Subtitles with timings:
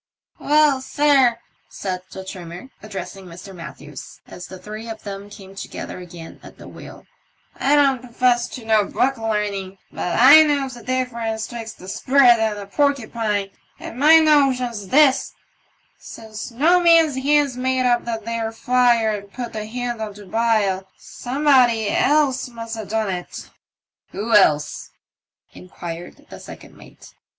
[0.39, 1.37] "Well, sir,"
[1.69, 3.53] said the trimther, addressing Mr.
[3.55, 7.05] Matthews, as the three of them came together again at the wheel,
[7.55, 12.39] "I don't profess to no book learning, but i knows the difference twixt a sprat
[12.39, 15.33] and a porcupine, and my notion's this:
[15.99, 20.25] since no man's hands made up that there fire and put the hen on to
[20.25, 23.51] bile, somebody else must ha' done it.""
[24.13, 24.89] Who else?"
[25.53, 27.13] inquired the second mate.